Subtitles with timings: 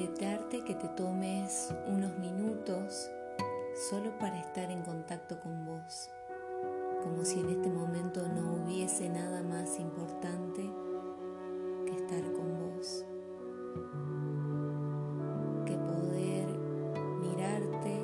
[0.00, 3.10] invitarte que te tomes unos minutos
[3.90, 6.08] solo para estar en contacto con vos,
[7.02, 10.62] como si en este momento no hubiese nada más importante
[11.84, 13.04] que estar con vos,
[15.66, 16.46] que poder
[17.20, 18.00] mirarte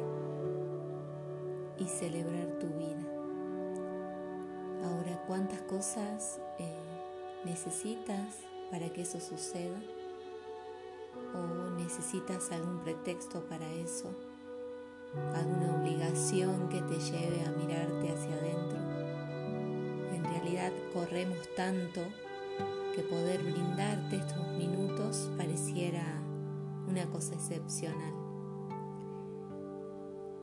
[1.78, 3.06] y celebrar tu vida.
[4.84, 6.76] Ahora, ¿cuántas cosas eh,
[7.46, 8.36] necesitas
[8.70, 9.78] para que eso suceda?
[11.86, 14.10] ¿O necesitas algún pretexto para eso?
[15.36, 18.78] alguna obligación que te lleve a mirarte hacia adentro.
[20.12, 22.00] En realidad corremos tanto
[22.92, 26.02] que poder brindarte estos minutos pareciera
[26.88, 28.14] una cosa excepcional.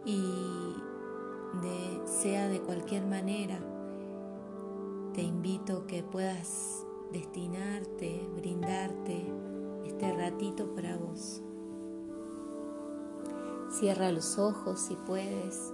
[0.06, 0.78] Y
[2.06, 3.60] sea de cualquier manera,
[5.14, 9.53] te invito que puedas destinarte, brindarte
[9.86, 11.42] este ratito para vos.
[13.72, 15.74] Cierra los ojos si puedes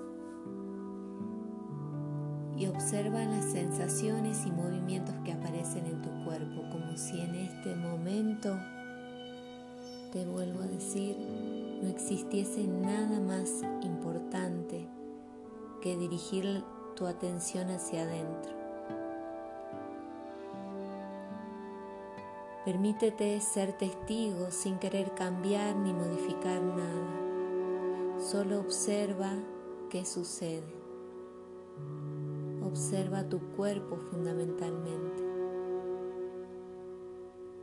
[2.59, 7.73] y observa las sensaciones y movimientos que aparecen en tu cuerpo, como si en este
[7.73, 8.57] momento,
[10.11, 11.15] te vuelvo a decir,
[11.81, 14.89] no existiese nada más importante
[15.81, 16.63] que dirigir
[16.97, 18.58] tu atención hacia adentro.
[22.69, 28.19] Permítete ser testigo sin querer cambiar ni modificar nada.
[28.19, 29.31] Solo observa
[29.89, 30.71] qué sucede.
[32.61, 35.23] Observa tu cuerpo fundamentalmente.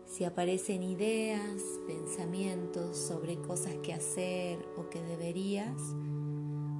[0.06, 5.80] Si aparecen ideas, pensamientos sobre cosas que hacer o que deberías,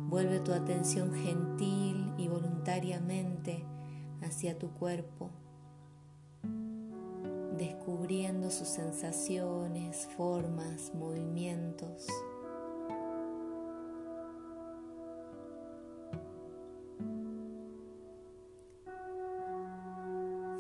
[0.09, 3.65] vuelve tu atención gentil y voluntariamente
[4.21, 5.31] hacia tu cuerpo,
[7.57, 12.07] descubriendo sus sensaciones, formas, movimientos.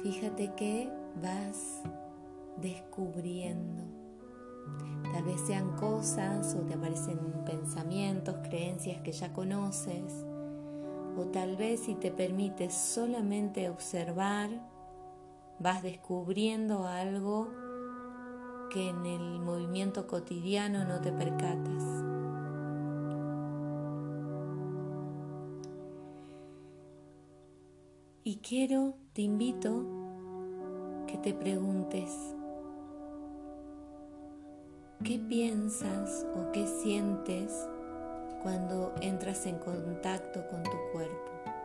[0.02, 0.90] Fíjate que
[1.20, 1.82] vas
[2.60, 3.82] descubriendo.
[5.12, 10.24] Tal vez sean cosas o te aparecen pensamientos, creencias que ya conoces.
[11.16, 14.50] O tal vez si te permites solamente observar,
[15.58, 17.48] vas descubriendo algo
[18.70, 21.82] que en el movimiento cotidiano no te percatas.
[28.24, 29.84] Y quiero, te invito
[31.06, 32.34] que te preguntes,
[35.04, 37.68] ¿qué piensas o qué sientes
[38.42, 41.55] cuando entras en contacto con tu cuerpo?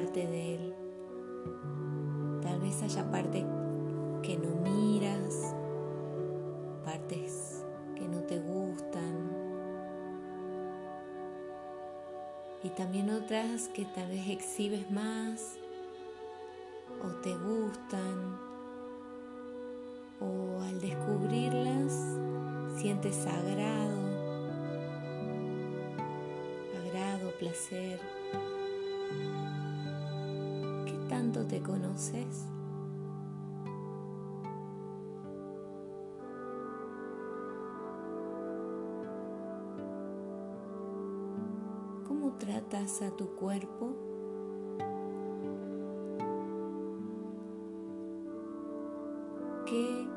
[0.00, 0.74] Parte de él?
[2.40, 3.44] Tal vez haya partes
[4.22, 5.54] que no miras,
[6.86, 9.30] partes que no te gustan,
[12.62, 15.58] y también otras que tal vez exhibes más
[17.02, 18.38] o te gustan
[20.20, 21.92] o al descubrirlas
[22.76, 24.00] sientes agrado,
[26.86, 28.00] agrado, placer.
[31.10, 32.46] ¿Qué tanto te conoces?
[42.06, 43.96] ¿Cómo tratas a tu cuerpo?
[49.66, 50.08] ¿Qué,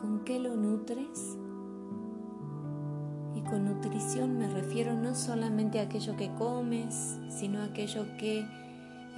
[0.00, 1.36] ¿Con qué lo nutres?
[3.34, 8.46] Y con nutrición me refiero no solamente a aquello que comes, sino a aquello que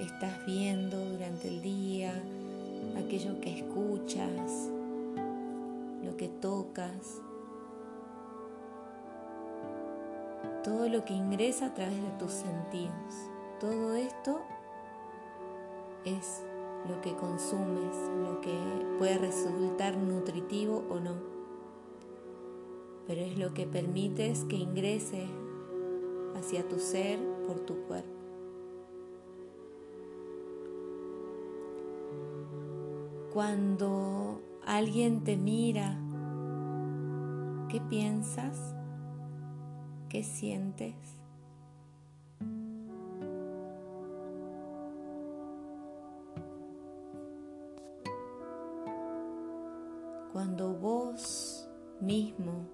[0.03, 2.13] estás viendo durante el día,
[2.97, 4.69] aquello que escuchas,
[6.03, 7.21] lo que tocas,
[10.63, 13.13] todo lo que ingresa a través de tus sentidos.
[13.59, 14.41] Todo esto
[16.05, 16.41] es
[16.89, 18.57] lo que consumes, lo que
[18.97, 21.15] puede resultar nutritivo o no,
[23.07, 25.27] pero es lo que permites que ingrese
[26.35, 28.22] hacia tu ser por tu cuerpo.
[33.33, 35.97] Cuando alguien te mira,
[37.67, 38.75] ¿qué piensas?
[40.07, 40.93] ¿Qué sientes?
[50.31, 51.67] Cuando vos
[52.01, 52.67] mismo,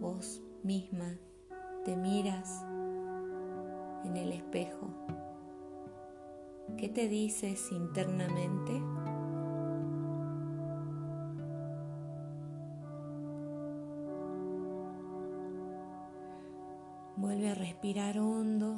[0.00, 1.18] vos misma,
[1.84, 2.64] te miras
[4.06, 4.88] en el espejo,
[6.78, 8.80] ¿Qué te dices internamente?
[17.20, 18.76] Vuelve a respirar hondo.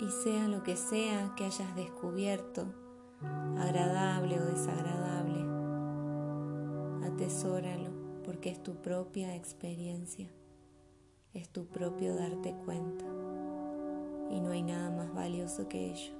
[0.00, 2.64] Y sea lo que sea que hayas descubierto,
[3.58, 5.44] agradable o desagradable,
[7.06, 7.90] atesóralo
[8.24, 10.30] porque es tu propia experiencia,
[11.34, 13.04] es tu propio darte cuenta.
[14.30, 16.14] Y no hay nada más valioso que ello.